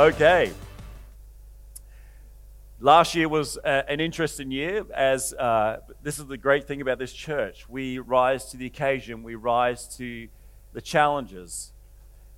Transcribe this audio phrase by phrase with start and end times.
[0.00, 0.50] Okay.
[2.80, 6.98] Last year was uh, an interesting year, as uh, this is the great thing about
[6.98, 7.68] this church.
[7.68, 10.28] We rise to the occasion, we rise to
[10.72, 11.72] the challenges.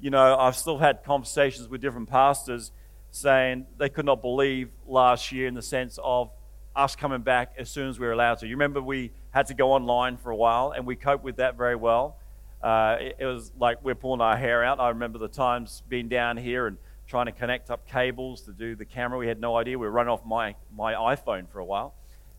[0.00, 2.72] You know, I've still had conversations with different pastors
[3.12, 6.32] saying they could not believe last year in the sense of
[6.74, 8.48] us coming back as soon as we were allowed to.
[8.48, 11.56] You remember we had to go online for a while, and we coped with that
[11.56, 12.16] very well.
[12.60, 14.80] Uh, it, it, was like we're pulling our hair out.
[14.80, 16.76] I remember the times being down here and
[17.12, 19.18] trying to connect up cables to do the camera.
[19.18, 19.78] We had no idea.
[19.78, 21.92] We were running off my, my iPhone for a while.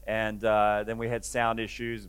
[0.07, 2.07] And uh, then we had sound issues.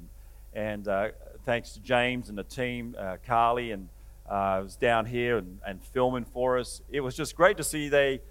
[0.54, 1.09] And, uh,
[1.45, 3.90] thanks to James and the team, uh, Carly, and
[4.27, 6.80] uh, was down here and, and filming for us.
[6.90, 8.23] It was just great to see they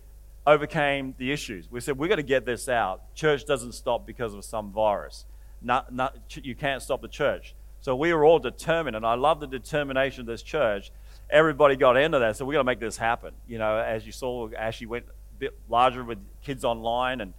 [0.47, 1.69] overcame the issues.
[1.69, 3.13] We said, we're going to get this out.
[3.13, 5.25] Church doesn't stop because of some virus.
[5.61, 7.53] Not, not, you can't stop the church.
[7.81, 10.91] So we were all determined, and I love the determination of this church.
[11.29, 13.33] Everybody got into that, so we got to make this happen.
[13.47, 17.33] You know, as you saw, Ashley went a bit larger with kids online, and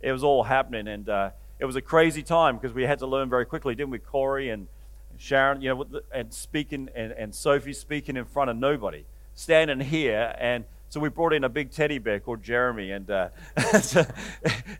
[0.00, 0.88] it was all happening.
[0.88, 3.90] And uh, it was a crazy time because we had to learn very quickly, didn't
[3.90, 4.68] we, Corey and
[5.16, 5.62] Sharon?
[5.62, 10.64] You know, and speaking, and, and Sophie speaking in front of nobody, standing here and
[10.90, 13.28] so we brought in a big teddy bear called Jeremy, and uh,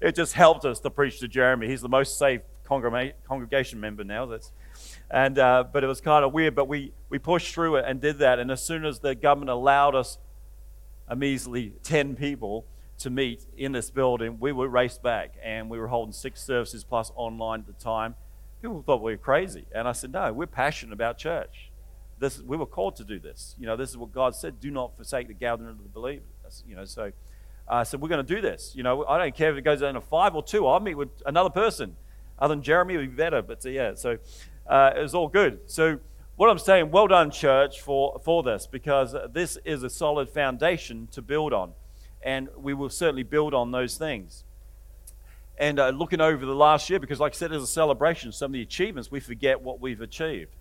[0.00, 1.68] it just helped us to preach to Jeremy.
[1.68, 4.24] He's the most safe congregation member now.
[4.24, 4.50] That's,
[5.10, 6.54] and uh, but it was kind of weird.
[6.54, 8.38] But we we pushed through it and did that.
[8.38, 10.18] And as soon as the government allowed us
[11.06, 12.66] a measly ten people
[12.98, 16.84] to meet in this building, we were raced back, and we were holding six services
[16.84, 18.16] plus online at the time.
[18.60, 21.70] People thought we were crazy, and I said, "No, we're passionate about church."
[22.18, 23.54] this, we were called to do this.
[23.58, 26.64] You know, this is what God said: "Do not forsake the gathering of the believers."
[26.66, 27.12] You know, so
[27.68, 28.72] uh, so we're going to do this.
[28.74, 30.66] You know, I don't care if it goes down to five or two.
[30.66, 31.96] I'll meet with another person.
[32.38, 33.42] Other than Jeremy, it would be better.
[33.42, 34.18] But so, yeah, so
[34.68, 35.60] uh, it was all good.
[35.66, 35.98] So
[36.36, 41.08] what I'm saying, well done, church, for for this because this is a solid foundation
[41.12, 41.72] to build on,
[42.22, 44.44] and we will certainly build on those things.
[45.58, 48.50] And uh, looking over the last year, because like I said, as a celebration, some
[48.50, 50.54] of the achievements we forget what we've achieved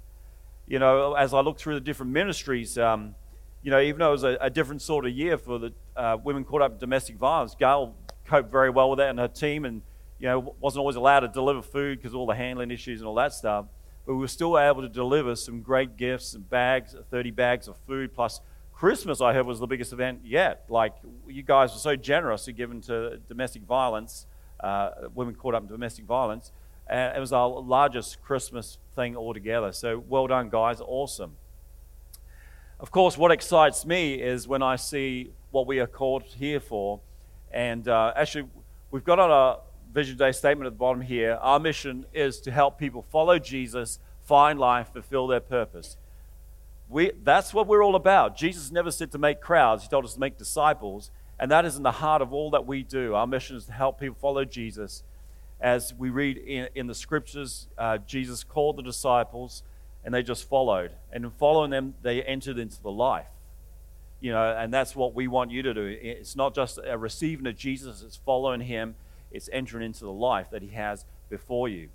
[0.68, 3.16] you know, as I look through the different ministries, um,
[3.64, 6.18] you know, even though it was a, a different sort of year for the uh,
[6.24, 7.96] women caught up in domestic violence, Gail
[8.28, 9.82] coped very well with that and her team, and
[10.20, 13.16] you know, wasn't always allowed to deliver food because all the handling issues and all
[13.16, 13.66] that stuff.
[14.08, 17.76] But we were still able to deliver some great gifts and bags, 30 bags of
[17.86, 18.40] food, plus
[18.74, 20.64] Christmas, I heard, was the biggest event yet.
[20.70, 20.94] Like,
[21.28, 24.26] you guys were so generous in giving to domestic violence,
[24.62, 26.54] uh, women caught up in domestic violence.
[26.90, 29.74] And it was our largest Christmas thing altogether.
[29.74, 30.80] So well done, guys.
[30.80, 31.36] Awesome.
[32.80, 37.02] Of course, what excites me is when I see what we are called here for.
[37.52, 38.48] And uh, actually,
[38.90, 39.58] we've got on a
[39.98, 41.40] Vision Day statement at the bottom here.
[41.42, 45.98] Our mission is to help people follow Jesus, find life, fulfill their purpose.
[46.88, 48.38] We, that's what we're all about.
[48.38, 51.10] Jesus never said to make crowds, He told us to make disciples.
[51.40, 53.16] And that is in the heart of all that we do.
[53.16, 55.02] Our mission is to help people follow Jesus
[55.60, 59.64] as we read in, in the scriptures, uh, Jesus called the disciples
[60.06, 60.92] and they just followed.
[61.12, 63.26] And in following them, they entered into the life.
[64.20, 65.98] You know, and that's what we want you to do.
[66.00, 68.94] It's not just a receiving of Jesus, it's following him,
[69.32, 71.90] it's entering into the life that he has before you.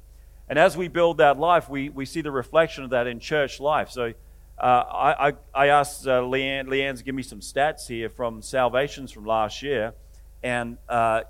[0.49, 3.61] And as we build that life, we, we see the reflection of that in church
[3.61, 3.91] life.
[3.91, 4.13] So
[4.59, 9.11] uh, I, I, asked uh, Leanne, Leanne to give me some stats here from Salvations
[9.11, 9.95] from last year.
[10.43, 11.23] And uh,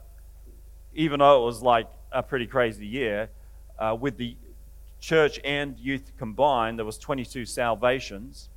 [0.95, 3.31] even though it was like a pretty crazy year.
[3.79, 4.37] Uh, with the
[5.01, 8.49] church and youth combined, there was 22 salvations.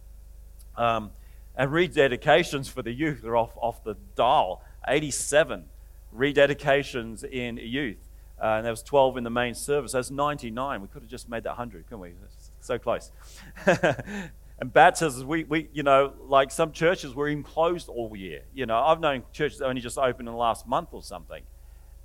[0.75, 1.11] Um,
[1.55, 4.61] and rededications for the youth are off, off the dial.
[4.87, 5.65] 87
[6.15, 7.97] rededications in youth.
[8.41, 9.93] Uh, and there was 12 in the main service.
[9.93, 10.81] That's 99.
[10.81, 12.13] We could have just made that 100, couldn't we?
[12.59, 13.11] So close.
[13.65, 18.41] and baptisms, we, we, you know, like some churches were even closed all year.
[18.53, 21.43] You know, I've known churches only just opened in the last month or something.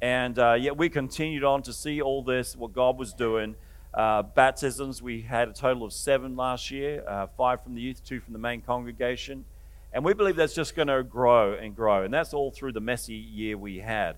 [0.00, 3.56] And uh, yet we continued on to see all this, what God was doing.
[3.92, 8.04] Uh, baptisms, we had a total of seven last year uh, five from the youth,
[8.04, 9.44] two from the main congregation.
[9.92, 12.04] And we believe that's just going to grow and grow.
[12.04, 14.16] And that's all through the messy year we had.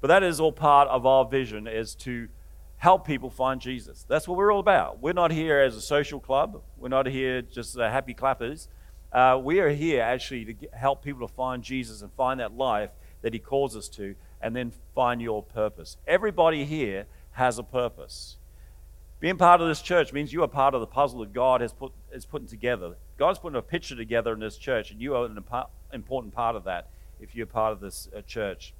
[0.00, 2.28] But that is all part of our vision is to
[2.76, 4.04] help people find Jesus.
[4.06, 5.00] That's what we're all about.
[5.00, 6.62] We're not here as a social club.
[6.76, 8.68] We're not here just uh, happy clappers.
[9.12, 12.90] Uh, we are here actually to help people to find Jesus and find that life
[13.22, 15.96] that he calls us to and then find your purpose.
[16.06, 18.36] Everybody here has a purpose.
[19.24, 21.72] Being part of this church means you are part of the puzzle that God has
[21.72, 22.94] put is putting together.
[23.16, 25.42] God's putting a picture together in this church, and you are an
[25.94, 28.74] important part of that if you're part of this uh, church.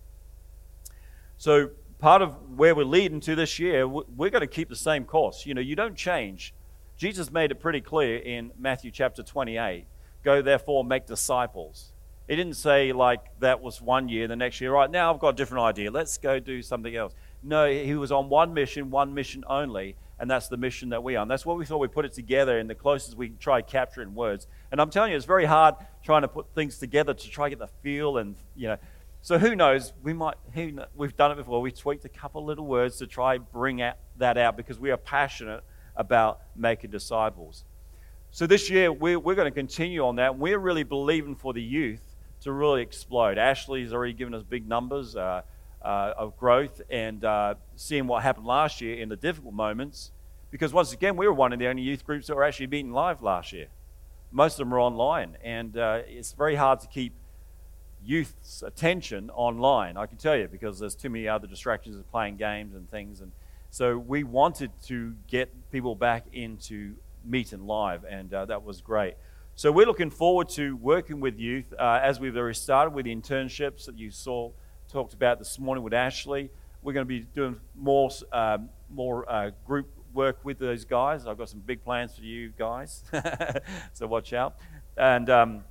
[1.38, 5.06] So, part of where we're leading to this year, we're going to keep the same
[5.06, 5.46] course.
[5.46, 6.52] You know, you don't change.
[6.98, 9.86] Jesus made it pretty clear in Matthew chapter 28
[10.24, 11.94] Go therefore, make disciples.
[12.28, 15.30] He didn't say, like, that was one year, the next year, right now I've got
[15.30, 15.90] a different idea.
[15.90, 17.14] Let's go do something else.
[17.42, 21.16] No, he was on one mission, one mission only, and that's the mission that we
[21.16, 21.20] are.
[21.22, 23.60] And that's what we thought we put it together in the closest we can try
[23.60, 24.46] capture in words.
[24.72, 27.56] And I'm telling you, it's very hard trying to put things together to try to
[27.56, 28.78] get the feel and, you know.
[29.20, 29.92] So who knows?
[30.02, 30.36] We might,
[30.96, 31.60] we've done it before.
[31.60, 34.96] We tweaked a couple little words to try bring out, that out because we are
[34.96, 35.62] passionate
[35.94, 37.64] about making disciples.
[38.30, 40.38] So this year, we're, we're going to continue on that.
[40.38, 42.00] We're really believing for the youth
[42.44, 43.36] to really explode.
[43.36, 45.42] Ashley's already given us big numbers uh,
[45.82, 50.12] uh, of growth and uh, seeing what happened last year in the difficult moments.
[50.54, 52.92] Because once again, we were one of the only youth groups that were actually meeting
[52.92, 53.66] live last year.
[54.30, 57.12] Most of them were online, and uh, it's very hard to keep
[58.04, 59.96] youth's attention online.
[59.96, 63.20] I can tell you because there's too many other distractions of playing games and things.
[63.20, 63.32] And
[63.70, 69.14] so we wanted to get people back into meeting live, and uh, that was great.
[69.56, 73.16] So we're looking forward to working with youth uh, as we've already started with the
[73.16, 74.52] internships that you saw
[74.88, 76.48] talked about this morning with Ashley.
[76.80, 81.26] We're going to be doing more um, more uh, group work with those guys.
[81.26, 83.02] I've got some big plans for you guys,
[83.92, 84.56] so watch out.
[84.96, 85.64] And um,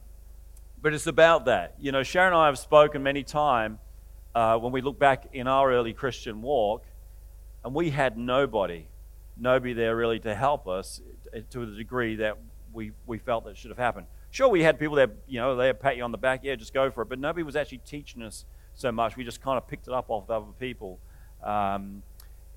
[0.81, 1.75] but it's about that.
[1.79, 3.79] You know, Sharon and I have spoken many times
[4.35, 6.83] uh, when we look back in our early Christian walk,
[7.63, 8.87] and we had nobody,
[9.37, 11.01] nobody there really to help us
[11.51, 12.37] to the degree that
[12.73, 14.07] we, we felt that should have happened.
[14.31, 16.73] Sure, we had people that, you know, they pat you on the back, yeah, just
[16.73, 19.15] go for it, but nobody was actually teaching us so much.
[19.15, 20.99] We just kind of picked it up off other people.
[21.43, 22.03] Um,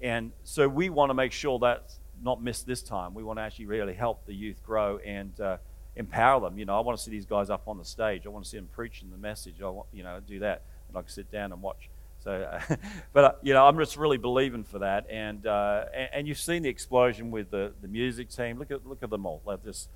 [0.03, 3.15] and so we want to make sure that's not missed this time.
[3.15, 5.57] We want to actually really help the youth grow and uh,
[5.97, 6.59] empower them.
[6.59, 8.27] You know, I want to see these guys up on the stage.
[8.27, 9.57] I want to see them preaching the message.
[9.63, 10.63] I want, you know, do that.
[10.89, 11.91] And I can sit down and watch.
[12.21, 12.77] So, uh,
[13.13, 15.07] but uh, you know, I'm just really believing for that.
[15.11, 18.59] And, uh, and, and you've seen the explosion with the, the music team.
[18.59, 19.43] Look at look at them all.
[19.45, 19.89] Like this,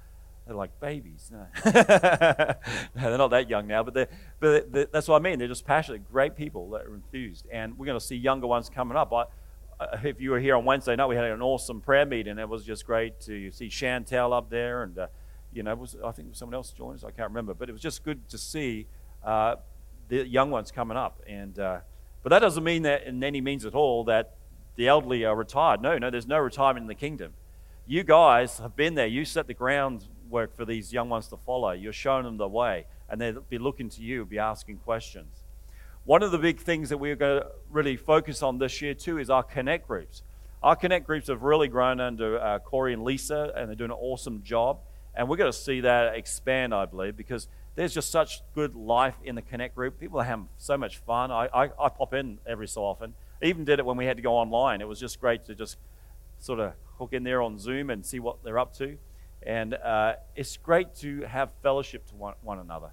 [0.47, 1.31] they're like babies.
[2.95, 3.07] No.
[3.11, 4.09] they're not that young now, but, they're,
[4.41, 5.39] but they're, that's what I mean.
[5.39, 7.47] They're just passionate, great people that are enthused.
[7.53, 9.13] And we're going to see younger ones coming up.
[9.13, 9.25] I,
[10.05, 12.39] if you were here on Wednesday night, we had an awesome prayer meeting.
[12.39, 15.07] It was just great to see Chantel up there, and uh,
[15.53, 17.05] you know, was, I think someone else joined us.
[17.05, 18.87] I can't remember, but it was just good to see
[19.25, 19.57] uh,
[20.09, 21.23] the young ones coming up.
[21.27, 21.81] And uh,
[22.23, 24.37] but that doesn't mean that in any means at all that
[24.77, 25.83] the elderly are retired.
[25.83, 27.33] No, no, there's no retirement in the kingdom.
[27.87, 29.07] You guys have been there.
[29.07, 31.73] You set the groundwork for these young ones to follow.
[31.73, 35.40] You're showing them the way, and they'll be looking to you, be asking questions.
[36.11, 39.19] One of the big things that we're going to really focus on this year, too,
[39.19, 40.25] is our connect groups.
[40.61, 43.97] Our connect groups have really grown under uh, Corey and Lisa, and they're doing an
[43.97, 44.81] awesome job.
[45.15, 47.47] And we're going to see that expand, I believe, because
[47.77, 50.01] there's just such good life in the Connect group.
[50.01, 51.31] People are having so much fun.
[51.31, 53.15] I, I, I pop in every so often.
[53.41, 54.81] I even did it when we had to go online.
[54.81, 55.79] It was just great to just
[56.41, 58.99] sort of hook in there on Zoom and see what they're up to.
[59.45, 62.91] And uh, it's great to have fellowship to one, one another.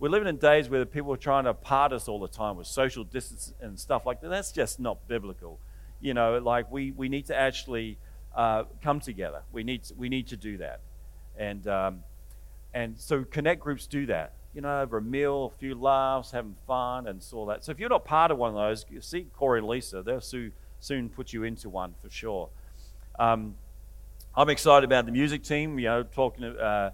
[0.00, 2.66] We're living in days where people are trying to part us all the time with
[2.66, 4.30] social distance and stuff like that.
[4.30, 5.60] That's just not biblical.
[6.00, 7.98] You know, like we, we need to actually
[8.34, 9.42] uh, come together.
[9.52, 10.80] We need to, we need to do that.
[11.36, 12.02] And um,
[12.72, 14.32] and so connect groups do that.
[14.54, 17.62] You know, over a meal, a few laughs, having fun, and all that.
[17.62, 20.02] So if you're not part of one of those, see Corey and Lisa.
[20.02, 22.48] They'll soon, soon put you into one for sure.
[23.18, 23.54] Um,
[24.34, 25.78] I'm excited about the music team.
[25.78, 26.92] You know, talking, uh,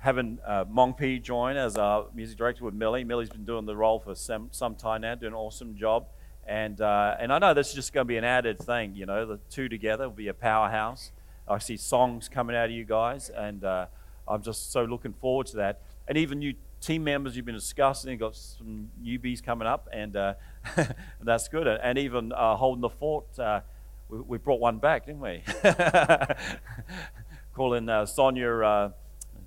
[0.00, 3.04] having uh, Mongpi join as our music director with Millie.
[3.04, 6.06] Millie's been doing the role for some, some time now, doing an awesome job.
[6.46, 8.94] And uh, and I know this is just going to be an added thing.
[8.94, 11.12] You know, the two together will be a powerhouse.
[11.46, 13.86] I see songs coming out of you guys, and uh,
[14.26, 15.82] I'm just so looking forward to that.
[16.08, 20.16] And even new team members you've been discussing, you've got some newbies coming up, and
[20.16, 20.34] uh,
[21.20, 21.66] that's good.
[21.66, 23.60] And even uh, holding the fort, uh,
[24.08, 25.42] we, we, brought one back, didn't we?
[27.54, 28.92] Calling Sonia.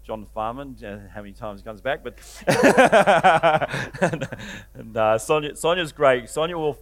[0.06, 0.76] John Farman,
[1.14, 2.20] how many times he comes back, but
[4.02, 4.28] and,
[4.74, 6.30] and uh, Sonia, Sonia's great.
[6.30, 6.78] Sonia will,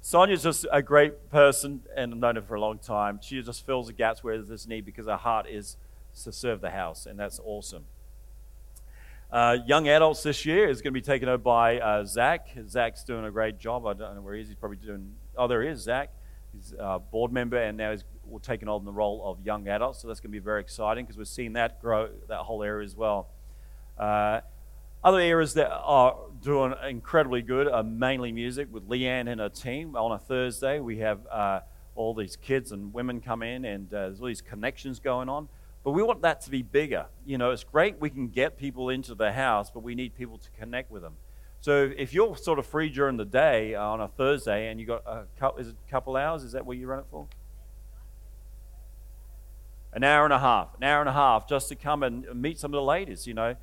[0.00, 3.18] Sonia's just a great person, and I've known her for a long time.
[3.22, 5.76] She just fills the gaps where there's need because her heart is
[6.22, 7.86] to serve the house, and that's awesome.
[9.32, 12.48] Uh, young adults this year is going to be taken over by uh, Zach.
[12.68, 13.86] Zach's doing a great job.
[13.86, 14.48] I don't know where he is.
[14.48, 15.14] He's probably doing.
[15.36, 16.10] Oh, there he is, Zach.
[16.52, 18.04] He's a board member, and now he's
[18.38, 20.00] taking on the role of young adults.
[20.00, 22.84] So that's going to be very exciting because we're seeing that grow, that whole area
[22.84, 23.28] as well.
[23.98, 24.40] Uh,
[25.02, 29.96] other areas that are doing incredibly good are mainly music with Leanne and her team.
[29.96, 31.60] On a Thursday, we have uh,
[31.94, 35.48] all these kids and women come in, and uh, there's all these connections going on.
[35.82, 37.06] But we want that to be bigger.
[37.24, 40.36] You know, it's great we can get people into the house, but we need people
[40.36, 41.14] to connect with them.
[41.62, 44.86] So if you're sort of free during the day uh, on a Thursday and you
[44.86, 46.42] got a couple, is it a couple hours?
[46.42, 47.26] Is that what you run it for?
[49.92, 50.74] An hour and a half.
[50.76, 53.26] An hour and a half just to come and meet some of the ladies.
[53.26, 53.56] You know,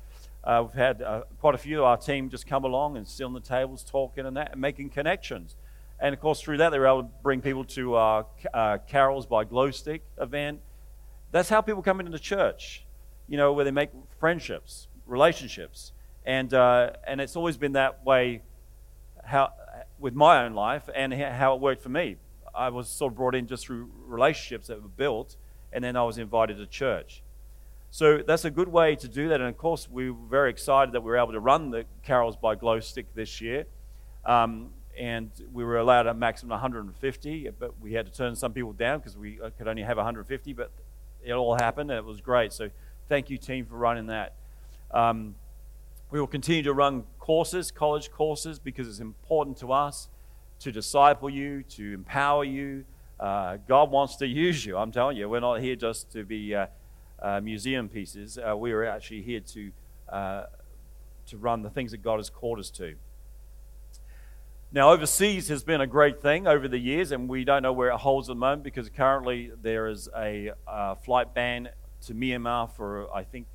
[0.44, 3.24] Uh, we've had uh, quite a few of our team just come along and sit
[3.24, 5.56] on the tables talking and that and making connections.
[6.00, 9.26] And of course, through that, they were able to bring people to our uh, Carols
[9.26, 10.60] by Glowstick event.
[11.32, 12.86] That's how people come into the church,
[13.26, 15.92] you know, where they make friendships, relationships.
[16.24, 18.42] And, uh, and it's always been that way
[19.24, 19.52] how,
[19.98, 22.16] with my own life and how it worked for me.
[22.54, 25.36] I was sort of brought in just through relationships that were built,
[25.72, 27.22] and then I was invited to church.
[27.90, 29.40] So that's a good way to do that.
[29.40, 32.36] And of course, we were very excited that we were able to run the Carols
[32.36, 33.64] by Glow Stick this year.
[34.24, 38.52] Um, and we were allowed a maximum of 150, but we had to turn some
[38.52, 40.52] people down because we uh, could only have 150.
[40.52, 40.70] But
[41.24, 42.52] it all happened, and it was great.
[42.52, 42.68] So
[43.08, 44.34] thank you, team, for running that.
[44.90, 45.36] Um,
[46.10, 50.08] we will continue to run courses, college courses, because it's important to us
[50.60, 52.84] to disciple you, to empower you.
[53.18, 54.76] Uh, God wants to use you.
[54.76, 56.66] I'm telling you, we're not here just to be uh,
[57.20, 58.38] uh, museum pieces.
[58.38, 59.72] Uh, we are actually here to
[60.08, 60.44] uh,
[61.26, 62.94] to run the things that God has called us to.
[64.70, 67.90] Now, overseas has been a great thing over the years, and we don't know where
[67.90, 70.52] it holds at the moment because currently there is a
[71.04, 71.70] flight ban
[72.06, 73.46] to Myanmar for, I think,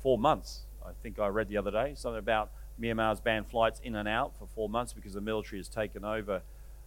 [0.00, 0.66] four months.
[0.86, 4.36] I think I read the other day something about Myanmar's banned flights in and out
[4.38, 6.42] for four months because the military has taken over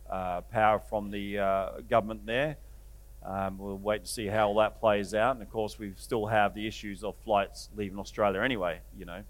[0.10, 2.58] uh, power from the uh, government there.
[3.26, 5.36] Um, we'll wait to see how all that plays out.
[5.36, 9.24] And of course, we still have the issues of flights leaving Australia anyway, you know.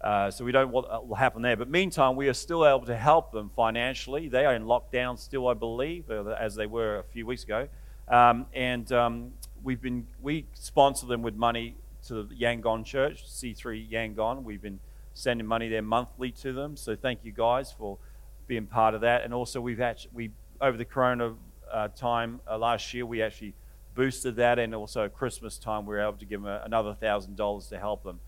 [0.00, 1.56] Uh, so we don't know what will happen there.
[1.56, 4.28] But meantime, we are still able to help them financially.
[4.28, 7.68] They are in lockdown still, I believe, uh, as they were a few weeks ago.
[8.08, 11.76] Um, and um, we've been we sponsor them with money
[12.08, 14.42] to the Yangon Church, C3 Yangon.
[14.42, 14.80] We've been
[15.14, 16.76] sending money there monthly to them.
[16.76, 17.98] So thank you guys for
[18.46, 19.24] being part of that.
[19.24, 20.30] And also, we've actually we
[20.60, 21.34] over the Corona
[21.70, 23.54] uh, time uh, last year, we actually
[23.94, 27.66] boosted that, and also Christmas time, we were able to give them another thousand dollars
[27.68, 28.20] to help them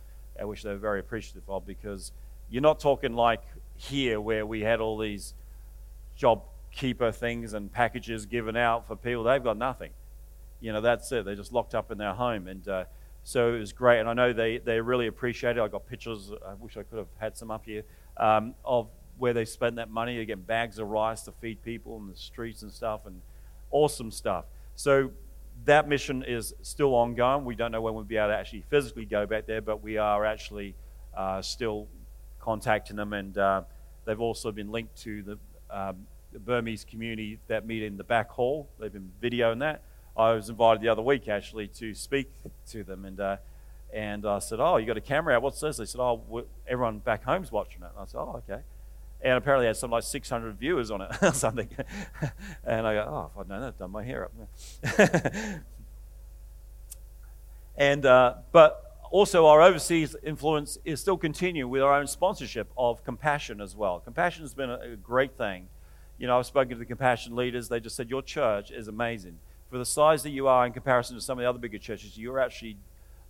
[0.42, 2.12] which they're very appreciative of because
[2.50, 3.42] you're not talking like
[3.76, 5.34] here where we had all these
[6.16, 6.42] job
[6.72, 9.22] keeper things and packages given out for people.
[9.22, 9.90] They've got nothing.
[10.60, 11.24] You know, that's it.
[11.24, 12.48] They're just locked up in their home.
[12.48, 12.84] And uh,
[13.22, 14.00] so it was great.
[14.00, 15.60] And I know they, they really appreciate it.
[15.60, 17.82] I got pictures, I wish I could have had some up here,
[18.16, 20.16] um, of where they spend that money.
[20.16, 23.20] They get bags of rice to feed people in the streets and stuff, and
[23.70, 24.44] awesome stuff.
[24.76, 25.10] So
[25.64, 27.44] that mission is still ongoing.
[27.44, 29.98] We don't know when we'll be able to actually physically go back there, but we
[29.98, 30.74] are actually
[31.16, 31.88] uh, still
[32.40, 33.62] contacting them, and uh,
[34.04, 35.38] they've also been linked to the,
[35.70, 38.68] um, the, Burmese community that meet in the back hall.
[38.78, 39.82] They've been videoing that.
[40.16, 42.30] I was invited the other week actually to speak
[42.70, 43.36] to them, and uh,
[43.92, 45.42] and I said, "Oh, you got a camera out?
[45.42, 48.62] What's this?" They said, "Oh, everyone back home's watching it." And I said, "Oh, okay."
[49.24, 51.68] And apparently had something like 600 viewers on it or something.
[52.64, 54.32] and I go, oh, if I'd known that, I'd done my hair up.
[57.76, 63.02] and uh, but also our overseas influence is still continuing with our own sponsorship of
[63.02, 63.98] compassion as well.
[64.00, 65.68] Compassion has been a, a great thing.
[66.18, 67.68] You know, I've spoken to the compassion leaders.
[67.68, 69.38] They just said your church is amazing
[69.70, 72.18] for the size that you are in comparison to some of the other bigger churches.
[72.18, 72.76] You're actually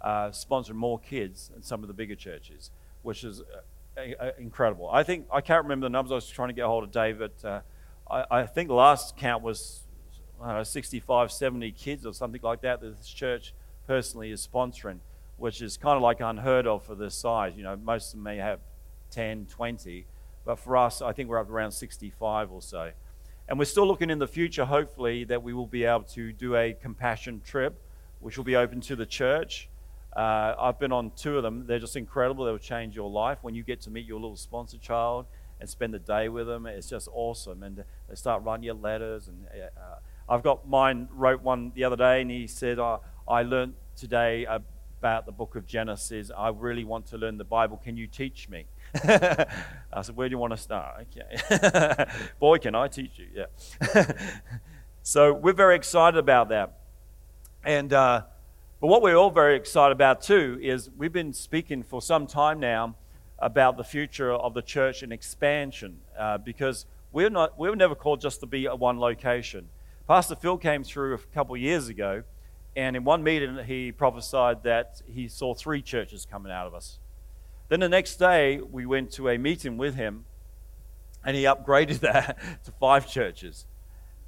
[0.00, 2.70] uh, sponsoring more kids than some of the bigger churches,
[3.02, 3.60] which is uh,
[4.38, 4.88] incredible.
[4.90, 6.12] I think I can't remember the numbers.
[6.12, 7.32] I was trying to get hold of David.
[7.42, 7.60] Uh,
[8.10, 9.84] I, I, think last count was
[10.40, 13.54] know, 65, 70 kids or something like that that this church
[13.86, 14.98] personally is sponsoring,
[15.36, 17.54] which is kind of like unheard of for this size.
[17.56, 18.60] You know, most of them may have
[19.10, 20.06] 10, 20,
[20.44, 22.90] but for us, I think we're up around 65 or so.
[23.48, 26.56] And we're still looking in the future, hopefully, that we will be able to do
[26.56, 27.78] a compassion trip,
[28.20, 29.68] which will be open to the church.
[30.16, 31.66] Uh, I've been on two of them.
[31.66, 32.44] They're just incredible.
[32.44, 35.26] They'll change your life when you get to meet your little sponsor child
[35.61, 36.66] and spend the day with them.
[36.66, 37.62] It's just awesome.
[37.62, 39.28] And they start writing you letters.
[39.28, 39.97] And uh,
[40.28, 44.44] I've got mine wrote one the other day, and he said, oh, "I learned today
[44.44, 46.30] about the book of Genesis.
[46.37, 47.76] I really want to learn the Bible.
[47.76, 49.47] Can you teach me?" I
[50.02, 52.06] said, "Where do you want to start?" Okay,
[52.40, 53.26] boy, can I teach you?
[53.35, 54.12] Yeah.
[55.02, 56.78] so we're very excited about that,
[57.64, 57.92] and.
[57.92, 58.23] Uh,
[58.84, 62.60] but what we're all very excited about too is we've been speaking for some time
[62.60, 62.94] now
[63.38, 67.94] about the future of the church and expansion uh, because we're not we were never
[67.94, 69.70] called just to be at one location.
[70.06, 72.24] Pastor Phil came through a couple years ago,
[72.76, 76.98] and in one meeting he prophesied that he saw three churches coming out of us.
[77.70, 80.26] Then the next day we went to a meeting with him,
[81.24, 83.64] and he upgraded that to five churches.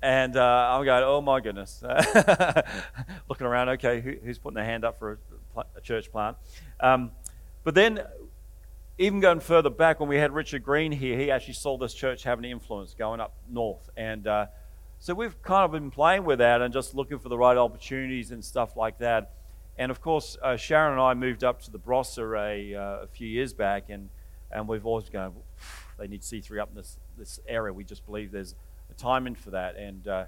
[0.06, 1.82] And uh, I'm going, oh my goodness.
[3.28, 5.18] Looking around, okay, who, who's putting their hand up for
[5.56, 6.36] a, a church plant?
[6.78, 7.10] Um,
[7.64, 7.98] but then,
[8.98, 12.22] even going further back, when we had Richard Green here, he actually saw this church
[12.22, 13.90] having influence going up north.
[13.96, 14.46] And uh,
[15.00, 18.30] so we've kind of been playing with that and just looking for the right opportunities
[18.30, 19.32] and stuff like that.
[19.76, 23.06] And of course, uh, Sharon and I moved up to the Barossa a, uh, a
[23.08, 24.08] few years back, and,
[24.52, 25.34] and we've always gone,
[25.98, 27.72] they need C3 up in this, this area.
[27.72, 28.54] We just believe there's
[28.96, 29.76] a timing for that.
[29.76, 30.24] And uh,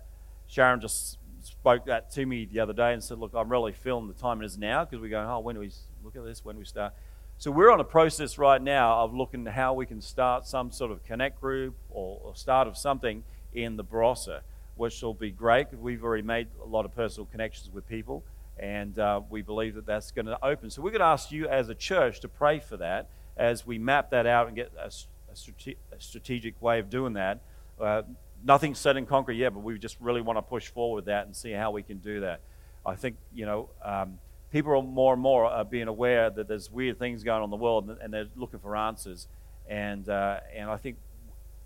[0.47, 4.09] Sharon just spoke that to me the other day and said, Look, I'm really feeling
[4.09, 5.71] the time is now because we're going, Oh, when do we
[6.03, 6.45] look at this?
[6.45, 6.93] When do we start?
[7.39, 10.73] So we're on a process right now of looking at how we can start some
[10.73, 13.23] sort of connect group or, or start of something
[13.53, 14.41] in the Barossa,
[14.75, 15.71] which will be great.
[15.71, 18.25] because We've already made a lot of personal connections with people,
[18.59, 20.69] and uh, we believe that that's going to open.
[20.69, 23.79] So we're going to ask you as a church to pray for that as we
[23.79, 24.89] map that out and get a,
[25.31, 27.41] a, strate- a strategic way of doing that.
[27.81, 28.03] Uh,
[28.45, 31.35] nothing's set in concrete yet, but we just really want to push forward that and
[31.35, 32.40] see how we can do that.
[32.85, 34.18] I think, you know, um,
[34.52, 37.50] people are more and more are being aware that there's weird things going on in
[37.50, 39.28] the world and they're looking for answers.
[39.68, 40.97] And, uh, and I think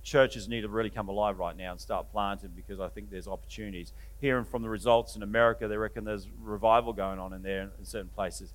[0.02, 3.28] churches need to really come alive right now and start planting because I think there's
[3.28, 3.92] opportunities.
[4.20, 7.84] Hearing from the results in America, they reckon there's revival going on in there in
[7.84, 8.52] certain places.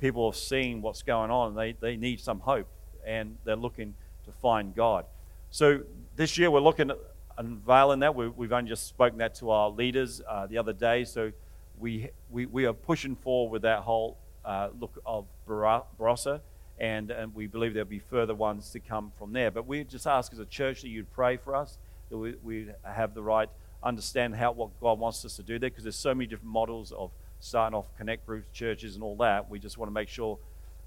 [0.00, 2.68] People have seen what's going on and they, they need some hope
[3.04, 3.94] and they're looking
[4.24, 5.06] to find God.
[5.50, 5.80] So
[6.16, 6.98] this year we're looking at
[7.40, 8.14] unveiling that.
[8.14, 11.04] We, have only just spoken that to our leaders uh, the other day.
[11.04, 11.32] So
[11.78, 16.40] we, we, we are pushing forward with that whole uh, look of Barossa,
[16.78, 19.50] and, and we believe there'll be further ones to come from there.
[19.50, 21.78] But we just ask as a church that you'd pray for us,
[22.10, 23.48] that we, we have the right
[23.82, 26.92] understand how what God wants us to do there, because there's so many different models
[26.92, 29.48] of starting off connect groups, churches, and all that.
[29.48, 30.38] We just want to make sure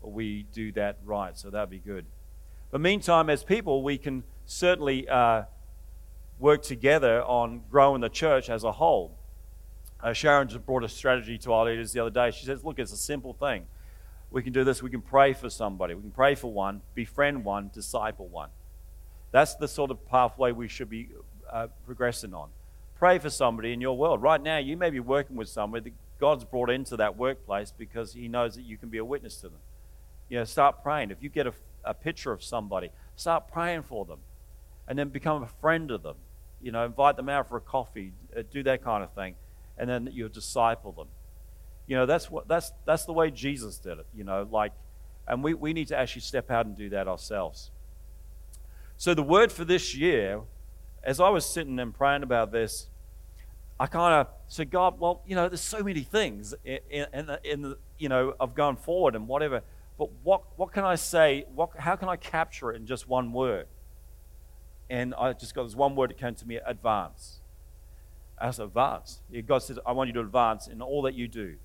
[0.01, 1.35] we do that right.
[1.35, 2.05] So that'd be good.
[2.69, 5.43] But meantime, as people, we can certainly uh,
[6.43, 9.17] work together on growing the church as a whole.
[10.01, 12.31] Uh, Sharon just brought a strategy to our leaders the other day.
[12.31, 13.65] She says, Look, it's a simple thing.
[14.29, 14.83] We can do this.
[14.83, 15.93] We can pray for somebody.
[15.95, 18.49] We can pray for one, befriend one, disciple one.
[19.31, 21.07] That's the sort of pathway we should be
[21.49, 22.49] uh, progressing on.
[22.97, 24.21] Pray for somebody in your world.
[24.21, 28.11] Right now, you may be working with somebody that God's brought into that workplace because
[28.13, 29.59] He knows that you can be a witness to them.
[30.27, 31.11] You know, start praying.
[31.11, 31.53] If you get a,
[31.85, 34.19] a picture of somebody, start praying for them
[34.89, 36.17] and then become a friend of them.
[36.63, 39.35] You know, invite them out for a coffee, uh, do that kind of thing
[39.77, 41.07] and then you disciple them.
[41.87, 44.71] You know, that's what that's that's the way Jesus did it, you know, like
[45.27, 47.71] and we, we need to actually step out and do that ourselves.
[48.97, 50.41] So the word for this year,
[51.01, 52.87] as I was sitting and praying about this,
[53.79, 57.07] I kind of said, God, well, you know, there's so many things in,
[57.43, 59.61] in, you know, of going forward and whatever.
[59.97, 61.45] But what, what can I say?
[61.53, 63.67] What, how can I capture it in just one word?
[64.89, 67.39] And I just got this one word that came to me advance
[68.39, 69.21] as advance.
[69.47, 71.55] God says, I want you to advance in all that you do.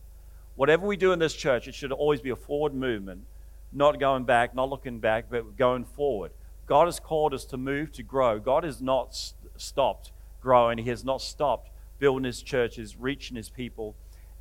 [0.55, 3.23] Whatever we do in this church, it should always be a forward movement,
[3.73, 6.33] not going back, not looking back, but going forward.
[6.67, 8.39] God has called us to move, to grow.
[8.39, 10.79] God has not st- stopped growing.
[10.79, 13.97] He has not stopped building his churches, reaching his people.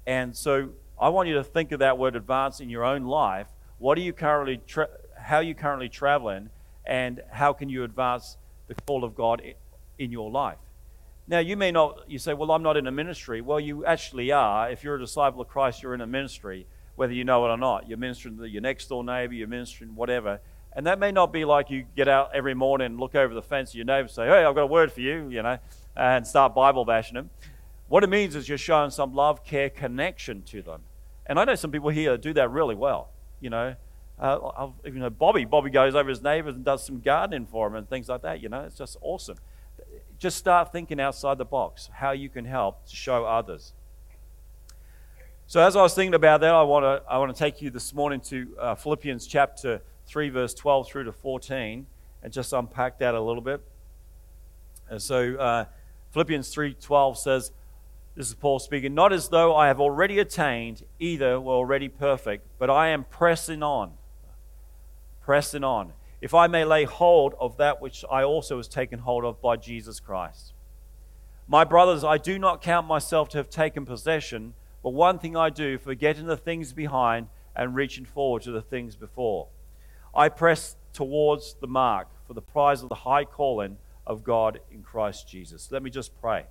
[0.06, 3.48] And so I want you to think of that word advance in your own life.
[3.78, 6.50] What are you currently tra- how are you currently traveling
[6.86, 9.42] and how can you advance the call of God
[9.98, 10.58] in your life?
[11.28, 13.42] Now, you may not, you say, well, I'm not in a ministry.
[13.42, 14.72] Well, you actually are.
[14.72, 17.58] If you're a disciple of Christ, you're in a ministry, whether you know it or
[17.58, 17.90] not.
[17.90, 20.40] You're ministering to your next door neighbor, you're ministering whatever.
[20.74, 23.72] And that may not be like you get out every morning look over the fence
[23.72, 25.58] of your neighbor say, hey, I've got a word for you, you know,
[25.96, 27.30] and start Bible bashing them.
[27.90, 30.82] What it means is you're showing some love, care, connection to them.
[31.26, 33.10] And I know some people here do that really well.
[33.40, 33.76] You know,
[34.20, 37.76] uh, you know, Bobby, Bobby goes over his neighbors and does some gardening for them
[37.76, 38.42] and things like that.
[38.42, 39.38] You know, it's just awesome
[40.20, 43.74] just start thinking outside the box, how you can help to show others.
[45.46, 47.70] So, as I was thinking about that, I want to, I want to take you
[47.70, 51.86] this morning to uh, Philippians chapter 3, verse 12 through to 14,
[52.24, 53.62] and just unpack that a little bit.
[54.90, 55.66] And so, uh,
[56.12, 57.52] Philippians 3:12 says,
[58.16, 62.48] this is Paul speaking, not as though I have already attained, either were already perfect,
[62.58, 63.92] but I am pressing on.
[65.28, 69.26] Pressing on if I may lay hold of that which I also was taken hold
[69.26, 70.54] of by Jesus Christ.
[71.50, 75.50] My brothers, I do not count myself to have taken possession, but one thing I
[75.50, 79.50] do, forgetting the things behind and reaching forward to the things before.
[80.16, 84.82] I press towards the mark for the prize of the high calling of God in
[84.82, 85.70] Christ Jesus.
[85.74, 86.46] Let me just pray.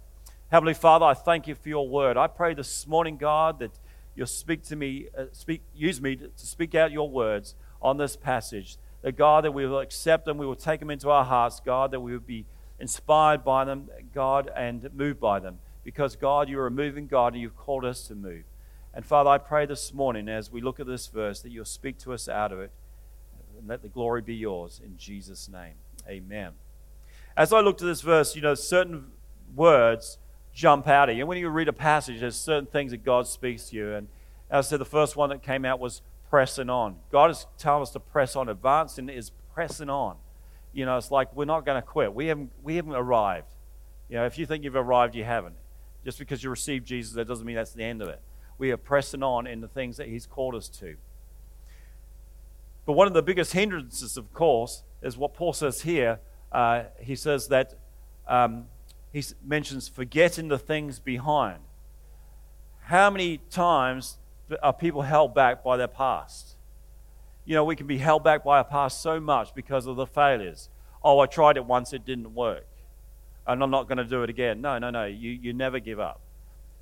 [0.48, 2.18] Heavenly Father, I thank you for your word.
[2.18, 3.72] I pray this morning, God, that
[4.14, 7.96] you'll speak to me, uh, speak, use me to, to speak out your words on
[7.96, 11.24] this passage that God, that we will accept them, we will take them into our
[11.24, 12.44] hearts, God, that we will be
[12.78, 15.58] inspired by them, God, and moved by them.
[15.84, 18.42] Because, God, you're a moving God and you've called us to move.
[18.92, 21.98] And Father, I pray this morning as we look at this verse that you'll speak
[21.98, 22.72] to us out of it
[23.58, 25.74] and let the glory be yours in Jesus' name.
[26.08, 26.52] Amen.
[27.36, 29.12] As I look to this verse, you know, certain
[29.54, 30.18] words
[30.52, 31.22] jump out at you.
[31.22, 33.94] And when you read a passage, there's certain things that God speaks to you.
[33.94, 34.08] And,
[34.50, 36.96] As I said, the first one that came out was pressing on.
[37.10, 38.48] God is telling us to press on.
[38.48, 40.16] Advancing is pressing on.
[40.72, 42.14] You know, it's like we're not going to quit.
[42.14, 43.54] We haven't, we haven't arrived.
[44.08, 45.56] You know, if you think you've arrived, you haven't.
[46.04, 48.20] Just because you received Jesus, that doesn't mean that's the end of it.
[48.58, 50.96] We are pressing on in the things that He's called us to.
[52.84, 56.20] But one of the biggest hindrances, of course, is what Paul says here.
[56.52, 57.74] Uh, he says that
[58.28, 58.66] um,
[59.12, 61.58] he mentions forgetting the things behind.
[62.82, 64.18] How many times
[64.50, 66.56] are uh, people held back by their past?
[67.44, 70.06] You know, we can be held back by our past so much because of the
[70.06, 70.68] failures.
[71.02, 72.66] Oh, I tried it once, it didn't work.
[73.46, 74.60] And I'm not going to do it again.
[74.60, 75.04] No, no, no.
[75.04, 76.20] You, you never give up.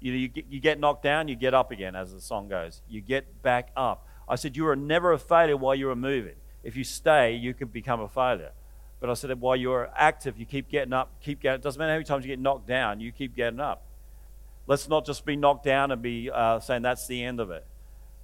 [0.01, 2.81] You, you, get, you get knocked down, you get up again, as the song goes.
[2.89, 4.07] You get back up.
[4.29, 6.37] I said, You are never a failure while you are moving.
[6.63, 8.53] If you stay, you can become a failure.
[9.01, 11.57] But I said, While you're active, you keep getting up, keep getting.
[11.57, 13.84] It doesn't matter how many times you get knocked down, you keep getting up.
[14.67, 17.67] Let's not just be knocked down and be uh, saying that's the end of it.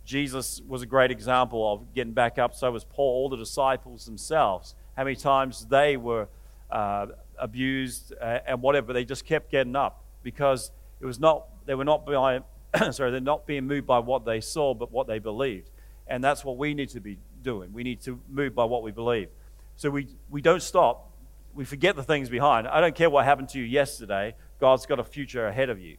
[0.05, 2.55] Jesus was a great example of getting back up.
[2.55, 4.74] So was Paul, all the disciples themselves.
[4.96, 6.29] How many times they were
[6.70, 7.07] uh,
[7.38, 11.85] abused uh, and whatever, they just kept getting up because it was not they were
[11.85, 12.40] not by,
[12.90, 15.70] sorry they're not being moved by what they saw, but what they believed,
[16.07, 17.72] and that's what we need to be doing.
[17.72, 19.29] We need to move by what we believe.
[19.76, 21.12] So we we don't stop.
[21.55, 22.68] We forget the things behind.
[22.68, 24.35] I don't care what happened to you yesterday.
[24.61, 25.96] God's got a future ahead of you.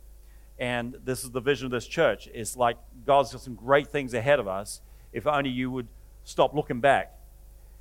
[0.61, 2.29] And this is the vision of this church.
[2.35, 5.87] It's like God's got some great things ahead of us if only you would
[6.23, 7.17] stop looking back.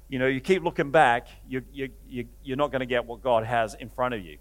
[0.08, 3.22] You know, you keep looking back, you, you, you, you're not going to get what
[3.22, 4.38] God has in front of you.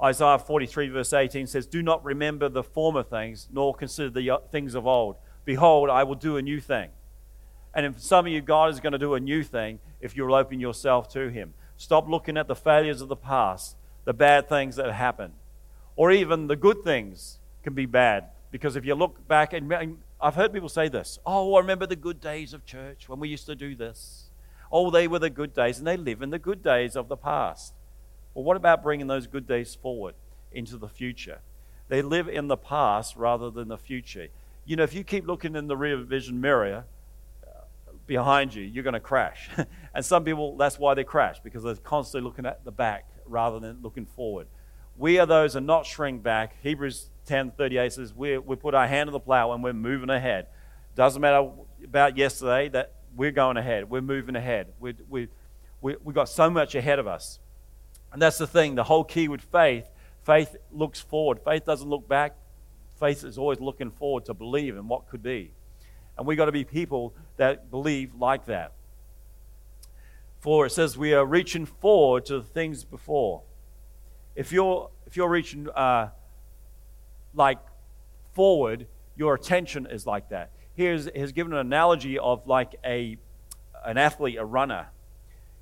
[0.00, 4.38] Isaiah 43, verse 18 says, Do not remember the former things, nor consider the uh,
[4.52, 5.16] things of old.
[5.44, 6.90] Behold, I will do a new thing.
[7.74, 10.32] And if some of you, God is going to do a new thing if you'll
[10.32, 11.54] open yourself to Him.
[11.76, 15.34] Stop looking at the failures of the past, the bad things that happened,
[15.96, 18.24] or even the good things can be bad.
[18.50, 21.96] Because if you look back, and I've heard people say this Oh, I remember the
[21.96, 24.30] good days of church when we used to do this.
[24.70, 27.16] Oh, they were the good days, and they live in the good days of the
[27.16, 27.74] past.
[28.34, 30.14] Well, what about bringing those good days forward
[30.52, 31.40] into the future?
[31.88, 34.28] They live in the past rather than the future.
[34.66, 36.84] You know, if you keep looking in the rear vision mirror
[37.42, 37.50] uh,
[38.06, 39.48] behind you, you're going to crash.
[39.94, 43.58] and some people, that's why they crash, because they're constantly looking at the back rather
[43.58, 44.46] than looking forward.
[44.98, 46.56] We are those that not shrink back.
[46.62, 50.10] Hebrews 10 38 says, we, we put our hand on the plow and we're moving
[50.10, 50.46] ahead.
[50.96, 51.48] Doesn't matter
[51.84, 53.88] about yesterday, that we're going ahead.
[53.88, 54.68] We're moving ahead.
[54.80, 55.28] We, we,
[55.80, 57.38] we, we got so much ahead of us.
[58.12, 58.74] And that's the thing.
[58.74, 59.88] The whole key with faith
[60.24, 61.40] faith looks forward.
[61.42, 62.34] Faith doesn't look back.
[63.00, 65.52] Faith is always looking forward to believe in what could be.
[66.18, 68.72] And we got to be people that believe like that.
[70.40, 73.42] For it says we are reaching forward to the things before.
[74.34, 76.10] If you're if you're reaching uh,
[77.38, 77.58] like
[78.32, 80.50] forward, your attention is like that.
[80.74, 83.16] Here's has given an analogy of like a
[83.84, 84.88] an athlete, a runner.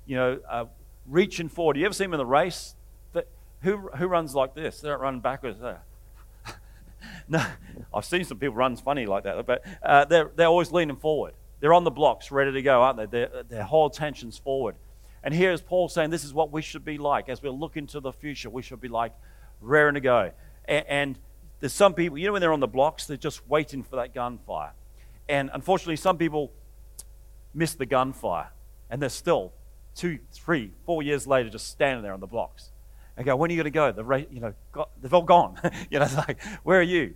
[0.05, 0.65] You know, uh,
[1.05, 1.77] reaching forward.
[1.77, 2.75] You ever see them in the race?
[3.61, 4.81] Who who runs like this?
[4.81, 5.59] They don't run backwards.
[5.59, 5.81] There.
[7.27, 7.43] no,
[7.93, 11.33] I've seen some people run funny like that, but uh, they're they're always leaning forward.
[11.59, 13.05] They're on the blocks, ready to go, aren't they?
[13.07, 14.75] Their, their whole attention's forward.
[15.23, 17.99] And here's Paul saying this is what we should be like as we look into
[17.99, 18.49] the future.
[18.51, 19.13] We should be like
[19.59, 20.31] raring to go.
[20.65, 21.19] And, and
[21.59, 24.13] there's some people, you know, when they're on the blocks, they're just waiting for that
[24.13, 24.73] gunfire.
[25.27, 26.51] And unfortunately, some people
[27.53, 28.49] miss the gunfire,
[28.89, 29.53] and they're still
[29.95, 32.71] two, three, four years later just standing there on the blocks.
[33.17, 33.91] And go, when are you going to go?
[33.91, 35.59] The you know, they've all gone.
[35.89, 37.15] you know, it's like, where are you?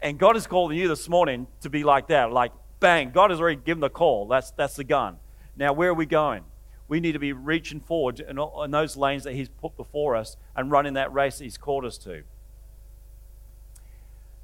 [0.00, 2.32] And God is calling you this morning to be like that.
[2.32, 4.26] Like, bang, God has already given the call.
[4.26, 5.18] That's, that's the gun.
[5.54, 6.44] Now, where are we going?
[6.88, 10.36] We need to be reaching forward in, in those lanes that He's put before us
[10.56, 12.22] and running that race that He's called us to.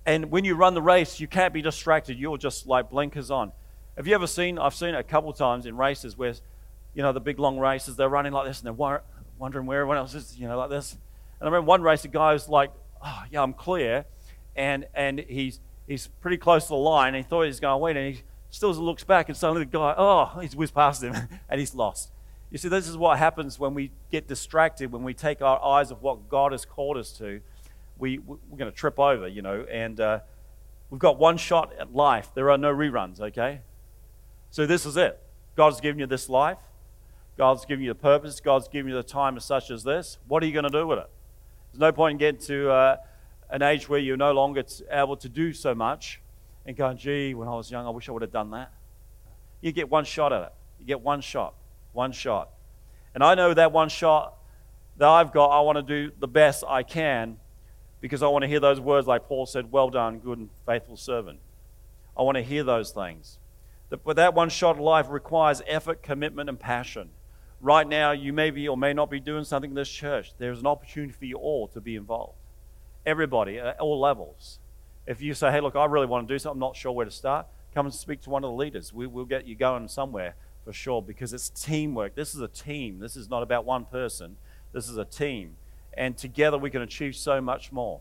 [0.08, 2.18] And when you run the race, you can't be distracted.
[2.18, 3.52] You're just like blinkers on.
[3.94, 4.58] Have you ever seen?
[4.58, 6.32] I've seen it a couple times in races where,
[6.94, 9.02] you know, the big long races, they're running like this and they're
[9.38, 10.92] wondering where everyone else is, you know, like this.
[10.92, 12.70] And I remember one race, the guy was like,
[13.04, 14.06] oh, yeah, I'm clear.
[14.56, 17.08] And, and he's, he's pretty close to the line.
[17.08, 17.98] And he thought he was going to win.
[17.98, 21.14] And he still looks back and suddenly the guy, oh, he's whizzed past him
[21.50, 22.12] and he's lost.
[22.50, 25.90] You see, this is what happens when we get distracted, when we take our eyes
[25.90, 27.42] of what God has called us to
[27.98, 30.20] we, we're going to trip over, you know, and uh,
[30.90, 32.30] we've got one shot at life.
[32.34, 33.60] There are no reruns, okay?
[34.50, 35.20] So this is it.
[35.56, 36.58] God's given you this life.
[37.36, 38.40] God's given you the purpose.
[38.40, 40.18] God's given you the time as such as this.
[40.26, 41.10] What are you going to do with it?
[41.72, 42.96] There's no point in getting to uh,
[43.50, 46.20] an age where you're no longer able to do so much
[46.66, 48.72] and going, gee, when I was young, I wish I would have done that.
[49.60, 50.52] You get one shot at it.
[50.78, 51.54] You get one shot.
[51.92, 52.50] One shot.
[53.14, 54.36] And I know that one shot
[54.98, 57.38] that I've got, I want to do the best I can
[58.00, 60.96] because I want to hear those words like Paul said, Well done, good and faithful
[60.96, 61.40] servant.
[62.16, 63.38] I want to hear those things.
[63.90, 67.10] But that one shot life requires effort, commitment, and passion.
[67.60, 70.32] Right now, you may be or may not be doing something in this church.
[70.38, 72.38] There's an opportunity for you all to be involved.
[73.06, 74.58] Everybody at all levels.
[75.06, 77.06] If you say, hey, look, I really want to do something, I'm not sure where
[77.06, 78.92] to start, come and speak to one of the leaders.
[78.92, 80.34] We, will get you going somewhere
[80.64, 82.14] for sure because it's teamwork.
[82.14, 82.98] This is a team.
[82.98, 84.36] This is not about one person,
[84.72, 85.56] this is a team.
[85.98, 88.00] And together we can achieve so much more.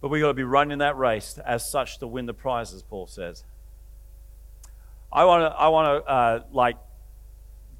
[0.00, 3.06] But we've got to be running that race as such to win the prizes, Paul
[3.06, 3.44] says.
[5.12, 6.76] I want to, I want to uh, like,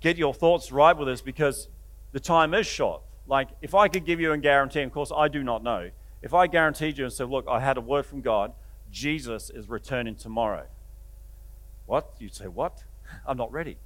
[0.00, 1.68] get your thoughts right with this because
[2.12, 3.02] the time is short.
[3.26, 5.90] Like, if I could give you a guarantee, of course, I do not know.
[6.22, 8.52] If I guaranteed you and said, Look, I had a word from God,
[8.90, 10.66] Jesus is returning tomorrow.
[11.86, 12.14] What?
[12.20, 12.84] You'd say, What?
[13.26, 13.78] I'm not ready.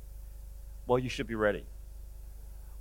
[0.87, 1.65] Well, you should be ready.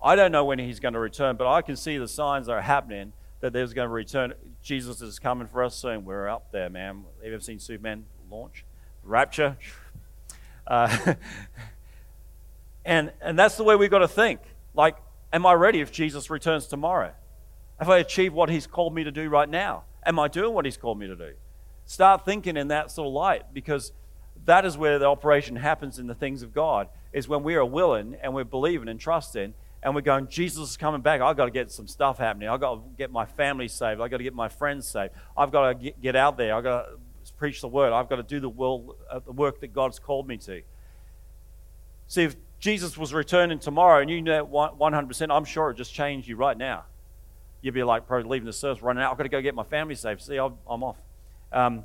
[0.03, 2.53] I don't know when he's going to return, but I can see the signs that
[2.53, 4.33] are happening that there's going to return.
[4.61, 6.03] Jesus is coming for us soon.
[6.03, 7.05] We're up there, man.
[7.17, 8.65] Have you ever seen Superman launch?
[9.03, 9.57] Rapture?
[10.65, 11.15] Uh,
[12.85, 14.39] and, and that's the way we've got to think.
[14.73, 14.95] Like,
[15.33, 17.11] am I ready if Jesus returns tomorrow?
[17.79, 19.83] Have I achieved what he's called me to do right now?
[20.05, 21.33] Am I doing what he's called me to do?
[21.85, 23.91] Start thinking in that sort of light because
[24.45, 27.65] that is where the operation happens in the things of God, is when we are
[27.65, 31.19] willing and we're believing and trusting and we're going, Jesus is coming back.
[31.19, 32.47] I've got to get some stuff happening.
[32.47, 33.99] I've got to get my family saved.
[33.99, 35.11] I've got to get my friends saved.
[35.37, 36.55] I've got to get, out there.
[36.55, 37.91] I've got to preach the word.
[37.91, 38.49] I've got to do the,
[39.11, 40.61] uh, the work that God's called me to.
[42.07, 45.93] See, if Jesus was returning tomorrow and you knew that 100%, I'm sure it just
[45.93, 46.85] changed you right now.
[47.61, 49.11] You'd be like, probably leaving the service, running out.
[49.11, 50.21] I've got to go get my family saved.
[50.21, 50.97] See, I'm, I'm off.
[51.51, 51.83] Um,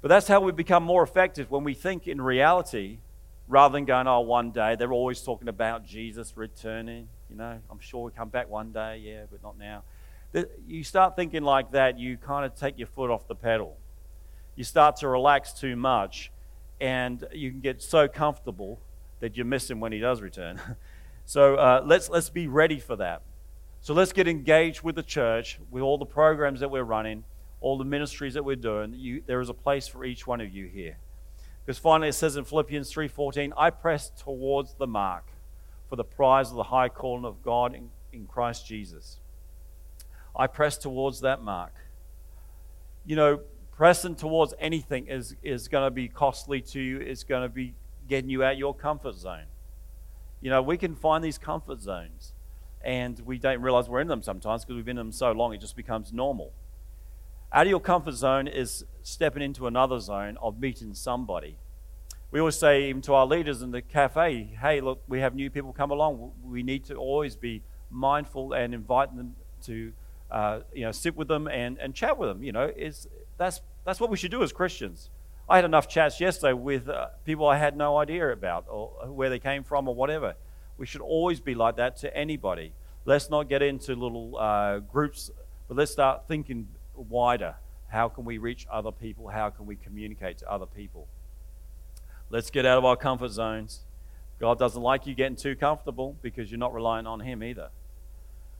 [0.00, 2.98] but that's how we become more effective when we think in reality
[3.46, 4.76] rather than going, oh, one day.
[4.76, 7.08] They're always talking about Jesus returning.
[7.30, 9.82] You know, I'm sure we'll come back one day, yeah, but not now.
[10.66, 13.76] You start thinking like that, you kind of take your foot off the pedal.
[14.56, 16.30] You start to relax too much,
[16.80, 18.80] and you can get so comfortable
[19.20, 20.60] that you miss him when he does return.
[21.24, 23.22] so uh, let's, let's be ready for that.
[23.80, 27.24] So let's get engaged with the church, with all the programs that we're running,
[27.60, 28.94] all the ministries that we're doing.
[28.94, 30.98] You, there is a place for each one of you here.
[31.64, 35.26] Because finally it says in Philippians 3:14, I press towards the mark
[35.88, 39.18] for the prize of the high calling of God in, in Christ Jesus.
[40.36, 41.74] I press towards that mark.
[43.04, 43.40] You know,
[43.72, 46.98] pressing towards anything is, is going to be costly to you.
[46.98, 47.74] It's going to be
[48.08, 49.46] getting you out your comfort zone.
[50.40, 52.32] You know, we can find these comfort zones
[52.82, 55.52] and we don't realize we're in them sometimes because we've been in them so long
[55.52, 56.52] it just becomes normal.
[57.52, 61.58] Out of your comfort zone is stepping into another zone of meeting somebody.
[62.30, 65.48] We always say, even to our leaders in the cafe, hey, look, we have new
[65.48, 66.32] people come along.
[66.44, 69.92] We need to always be mindful and invite them to,
[70.30, 72.42] uh, you know, sit with them and, and chat with them.
[72.42, 75.08] You know, is that's that's what we should do as Christians.
[75.48, 79.30] I had enough chats yesterday with uh, people I had no idea about or where
[79.30, 80.34] they came from or whatever.
[80.76, 82.74] We should always be like that to anybody.
[83.06, 85.30] Let's not get into little uh, groups,
[85.66, 87.54] but let's start thinking wider.
[87.88, 89.28] How can we reach other people?
[89.28, 91.08] How can we communicate to other people?
[92.30, 93.84] Let's get out of our comfort zones.
[94.38, 97.70] God doesn't like you getting too comfortable because you're not relying on Him either.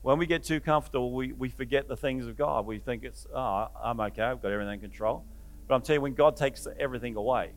[0.01, 2.65] When we get too comfortable, we, we forget the things of God.
[2.65, 5.23] We think it's, oh, I'm okay, I've got everything in control.
[5.67, 7.51] But I'm telling you, when God takes everything away,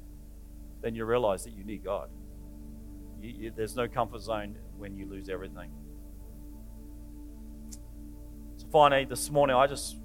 [0.82, 2.10] then you realize that you need God.
[3.20, 5.70] You, you, there's no comfort zone when you lose everything.
[8.56, 9.96] So finally, this morning, I just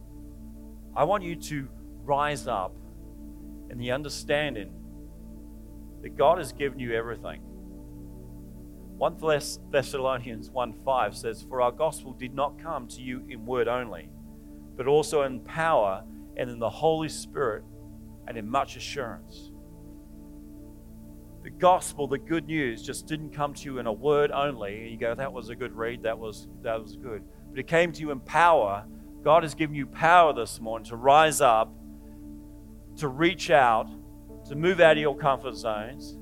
[0.95, 1.67] I want you to
[2.03, 2.73] rise up
[3.69, 4.71] in the understanding
[6.01, 7.41] that God has given you everything.
[8.97, 9.17] 1
[9.71, 14.09] Thessalonians 1 5 says, For our gospel did not come to you in word only,
[14.75, 16.03] but also in power
[16.35, 17.63] and in the Holy Spirit
[18.27, 19.51] and in much assurance.
[21.43, 24.81] The gospel, the good news, just didn't come to you in a word only.
[24.81, 27.23] And you go, that was a good read, that was that was good.
[27.51, 28.85] But it came to you in power.
[29.23, 31.73] God has given you power this morning to rise up,
[32.97, 33.89] to reach out,
[34.49, 36.17] to move out of your comfort zones,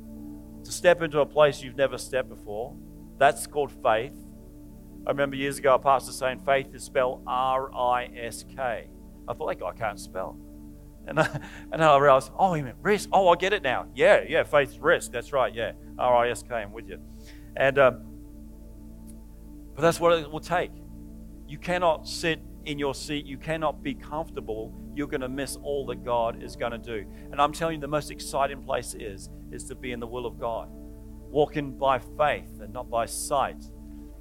[0.64, 2.76] to step into a place you've never stepped before.
[3.18, 4.14] That's called faith.
[5.06, 8.88] I remember years ago a pastor saying faith is spelled R I S K.
[9.28, 10.38] I thought that guy can't spell.
[11.08, 11.40] And, I,
[11.72, 13.10] and I realized, oh, he meant risk.
[13.14, 13.86] Oh, I get it now.
[13.94, 15.12] Yeah, yeah, faith risk.
[15.12, 15.54] That's right.
[15.54, 16.56] Yeah, R I S K.
[16.56, 17.00] I'm with you.
[17.56, 18.06] And um,
[19.76, 20.72] but that's what it will take.
[21.48, 23.26] You cannot sit in your seat.
[23.26, 24.74] You cannot be comfortable.
[24.96, 27.06] You're going to miss all that God is going to do.
[27.32, 30.26] And I'm telling you, the most exciting place is is to be in the will
[30.26, 33.64] of God, walking by faith and not by sight.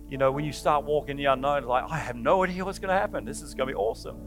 [0.09, 2.95] You know, when you start walking the unknown, like I have no idea what's going
[2.95, 3.25] to happen.
[3.25, 4.19] This is going to be awesome.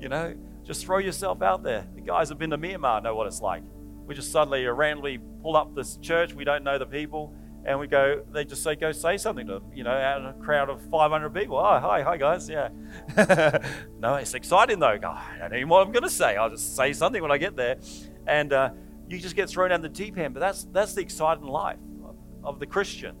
[0.00, 1.86] You know, just throw yourself out there.
[1.94, 3.62] The guys have been to Myanmar know what it's like.
[4.06, 6.34] we just suddenly randomly pull up this church.
[6.34, 7.32] We don't know the people,
[7.64, 8.22] and we go.
[8.32, 10.80] They just say, "Go say something to them." You know, out of a crowd of
[10.90, 11.58] 500 people.
[11.58, 12.48] Oh, hi, hi guys.
[12.48, 12.68] Yeah.
[13.98, 14.98] no, it's exciting though.
[14.98, 16.36] God, I don't even know what I'm going to say.
[16.36, 17.76] I'll just say something when I get there,
[18.26, 18.70] and uh,
[19.08, 20.34] you just get thrown down the deep end.
[20.34, 23.16] But that's that's the exciting life of, of the Christian.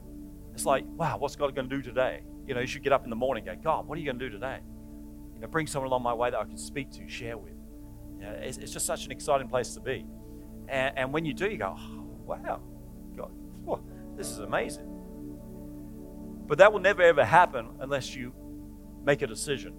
[0.54, 2.22] It's like, wow, what's God going to do today?
[2.46, 4.06] You know, you should get up in the morning and go, God, what are you
[4.06, 4.58] going to do today?
[5.34, 7.54] You know, bring someone along my way that I can speak to, share with.
[8.18, 10.04] You know, it's, it's just such an exciting place to be.
[10.68, 12.60] And, and when you do, you go, oh, wow,
[14.20, 14.86] this is amazing.
[16.46, 18.34] But that will never ever happen unless you
[19.02, 19.74] make a decision.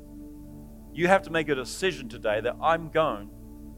[0.93, 3.29] You have to make a decision today that I'm going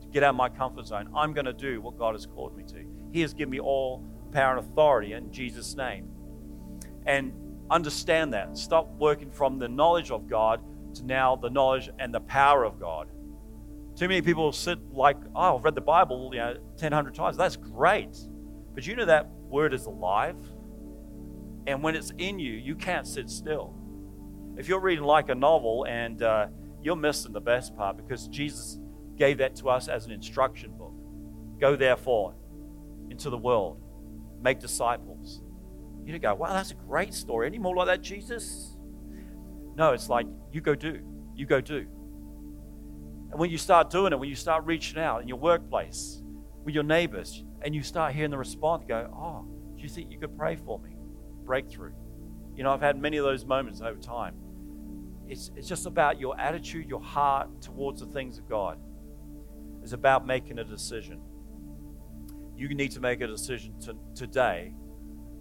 [0.02, 1.10] to get out of my comfort zone.
[1.14, 2.86] I'm going to do what God has called me to.
[3.12, 6.08] He has given me all power and authority in Jesus' name.
[7.06, 7.34] And
[7.70, 8.58] understand that.
[8.58, 10.62] Stop working from the knowledge of God
[10.96, 13.10] to now the knowledge and the power of God.
[13.96, 17.36] Too many people sit like, oh, I've read the Bible, you know, 1,000 times.
[17.36, 18.18] That's great.
[18.74, 20.36] But you know that word is alive.
[21.68, 23.76] And when it's in you, you can't sit still.
[24.58, 26.48] If you're reading like a novel and uh,
[26.82, 28.80] you're missing the best part because Jesus
[29.18, 30.94] gave that to us as an instruction book.
[31.60, 32.36] Go therefore
[33.10, 33.82] into the world,
[34.42, 35.42] make disciples.
[36.04, 37.48] You don't go, wow, that's a great story.
[37.48, 38.76] Any more like that, Jesus?
[39.76, 41.00] No, it's like you go do,
[41.36, 41.88] you go do.
[43.32, 46.22] And when you start doing it, when you start reaching out in your workplace,
[46.64, 49.46] with your neighbors, and you start hearing the response, go, oh,
[49.76, 50.93] do you think you could pray for me?
[51.46, 51.94] Breakthrough.
[52.56, 54.36] You know, I've had many of those moments over time.
[55.28, 58.78] It's, it's just about your attitude, your heart towards the things of God.
[59.82, 61.20] It's about making a decision.
[62.56, 64.74] You need to make a decision to, today,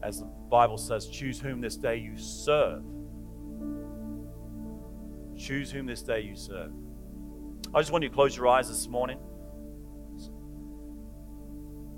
[0.03, 2.83] as the Bible says, choose whom this day you serve.
[5.37, 6.73] Choose whom this day you serve.
[7.75, 9.19] I just want you to close your eyes this morning.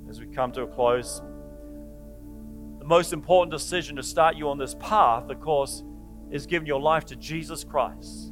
[0.08, 1.22] As we come to a close,
[2.84, 5.82] the most important decision to start you on this path, of course,
[6.30, 8.30] is giving your life to Jesus Christ.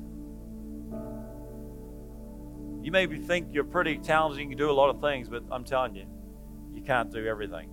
[2.83, 5.65] You maybe think you're pretty talented, you can do a lot of things, but I'm
[5.65, 6.05] telling you,
[6.75, 7.71] you can't do everything.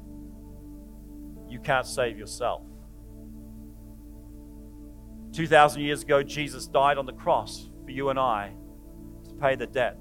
[1.49, 2.63] You can't save yourself.
[5.33, 8.53] 2,000 years ago, Jesus died on the cross for you and I
[9.25, 9.97] to pay the debt.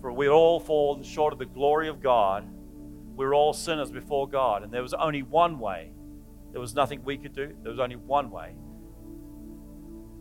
[0.00, 2.48] For we all fallen short of the glory of God.
[3.14, 5.92] We're all sinners before God, and there was only one way.
[6.52, 7.54] There was nothing we could do.
[7.62, 8.54] There was only one way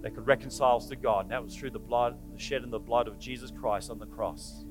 [0.02, 2.70] that could reconcile us to God, and that was through the blood, the shed in
[2.70, 4.66] the blood of Jesus Christ on the cross.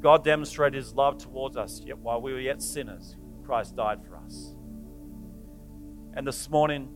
[0.00, 4.16] God demonstrated his love towards us, yet while we were yet sinners, Christ died for
[4.16, 4.56] us.
[6.14, 6.88] And this morning,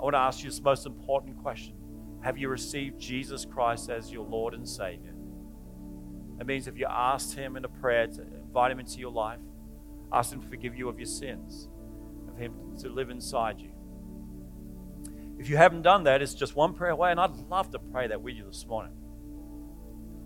[0.00, 1.74] I want to ask you this most important question
[2.22, 5.12] have you received Jesus Christ as your Lord and Savior?
[6.38, 9.40] That means if you asked Him in a prayer to invite Him into your life,
[10.12, 11.70] ask Him to forgive you of your sins,
[12.28, 13.70] of Him to live inside you.
[15.38, 18.08] If you haven't done that, it's just one prayer away, and I'd love to pray
[18.08, 18.92] that with you this morning.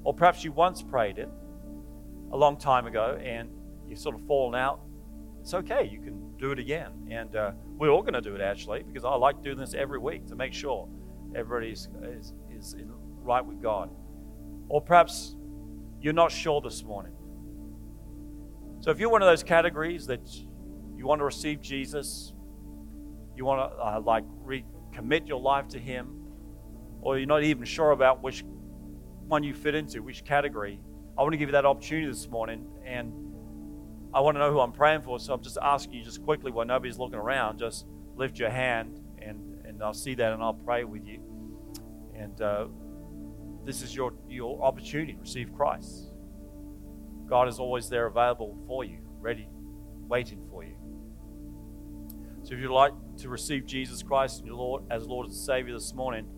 [0.02, 1.28] Or perhaps you once prayed it
[2.32, 3.48] a long time ago and
[3.86, 4.80] you've sort of fallen out.
[5.40, 7.08] It's okay, you can do it again.
[7.10, 9.98] And uh, we're all going to do it actually because I like doing this every
[9.98, 10.88] week to make sure
[11.34, 12.76] everybody is, is, is
[13.22, 13.90] right with God.
[14.68, 15.36] Or perhaps
[16.00, 17.15] you're not sure this morning.
[18.86, 20.20] So if you're one of those categories that
[20.96, 22.32] you want to receive Jesus,
[23.34, 26.28] you want to uh, like recommit your life to Him,
[27.00, 28.44] or you're not even sure about which
[29.26, 30.78] one you fit into, which category,
[31.18, 32.64] I want to give you that opportunity this morning.
[32.84, 33.12] And
[34.14, 35.18] I want to know who I'm praying for.
[35.18, 39.00] So I'm just asking you, just quickly, while nobody's looking around, just lift your hand
[39.18, 41.18] and, and I'll see that and I'll pray with you.
[42.14, 42.66] And uh,
[43.64, 46.05] this is your, your opportunity to receive Christ.
[47.28, 49.48] God is always there available for you, ready,
[50.08, 50.76] waiting for you.
[52.42, 56.28] So if you'd like to receive Jesus Christ Lord, as Lord and Savior this morning,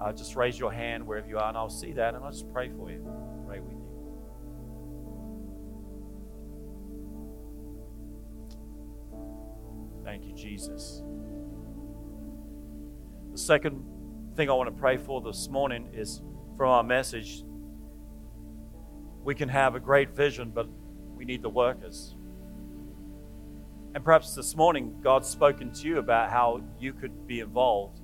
[0.00, 2.52] uh, just raise your hand wherever you are, and I'll see that, and I'll just
[2.52, 3.00] pray for you,
[3.46, 3.78] pray with you.
[10.04, 11.02] Thank you, Jesus.
[13.32, 13.84] The second
[14.36, 16.22] thing I want to pray for this morning is
[16.56, 17.44] from our message.
[19.28, 20.66] We can have a great vision, but
[21.14, 22.16] we need the workers.
[23.94, 28.00] And perhaps this morning, God's spoken to you about how you could be involved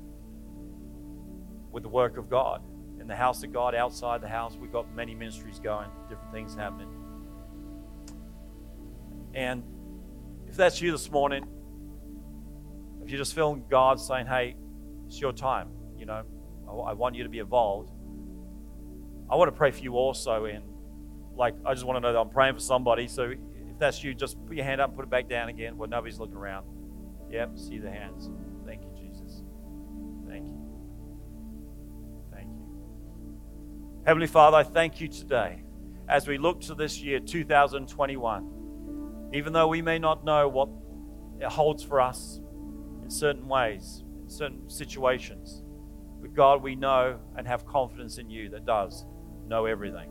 [1.72, 2.60] with the work of God.
[3.00, 6.54] In the house of God, outside the house, we've got many ministries going, different things
[6.54, 6.90] happening.
[9.32, 9.62] And
[10.46, 11.46] if that's you this morning,
[13.02, 14.56] if you're just feeling God saying, hey,
[15.06, 16.22] it's your time, you know,
[16.68, 17.90] I, want you to be involved.
[19.30, 20.44] I want to pray for you also.
[20.44, 20.73] And
[21.36, 23.08] like, I just want to know that I'm praying for somebody.
[23.08, 25.76] So if that's you, just put your hand up and put it back down again
[25.76, 26.66] where nobody's looking around.
[27.30, 28.30] Yep, see the hands.
[28.66, 29.42] Thank you, Jesus.
[30.28, 30.58] Thank you.
[32.32, 33.40] Thank you.
[34.06, 35.62] Heavenly Father, I thank you today
[36.08, 39.30] as we look to this year, 2021.
[39.32, 40.68] Even though we may not know what
[41.40, 42.40] it holds for us
[43.02, 45.64] in certain ways, in certain situations,
[46.20, 49.04] but God, we know and have confidence in you that does
[49.48, 50.08] know everything.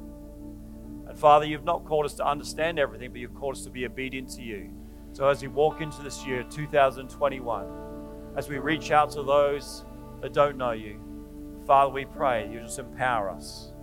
[1.14, 3.86] And Father, you've not called us to understand everything, but you've called us to be
[3.86, 4.72] obedient to you.
[5.12, 7.68] So as we walk into this year, 2021,
[8.36, 9.86] as we reach out to those
[10.24, 11.00] that don't know you,
[11.68, 13.74] Father, we pray you just empower us.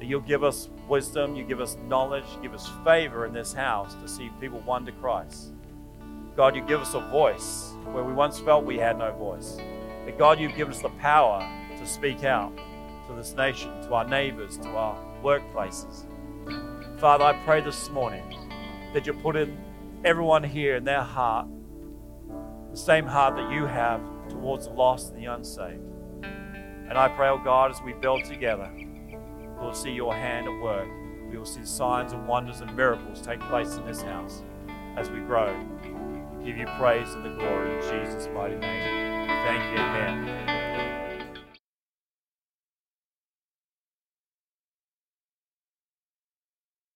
[0.00, 3.94] That you'll give us wisdom, you give us knowledge, give us favor in this house
[3.94, 5.52] to see people won to Christ.
[6.34, 9.56] God, you give us a voice where we once felt we had no voice.
[10.04, 11.48] But God, you've given us the power
[11.78, 12.52] to speak out
[13.06, 16.07] to this nation, to our neighbors, to our workplaces.
[16.98, 18.24] Father, I pray this morning
[18.94, 19.56] that you put in
[20.04, 21.46] everyone here in their heart
[22.70, 25.82] the same heart that you have towards the lost and the unsaved.
[26.22, 28.70] And I pray, oh God, as we build together,
[29.60, 30.88] we'll see your hand at work.
[31.30, 34.42] We will see signs and wonders and miracles take place in this house
[34.96, 35.54] as we grow.
[36.38, 39.28] We give you praise and the glory in Jesus' mighty name.
[39.28, 40.47] Thank you, amen.